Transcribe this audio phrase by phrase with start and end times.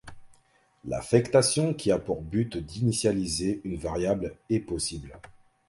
[0.83, 5.19] L'affectation qui a pour but d'initialiser une variable est possible.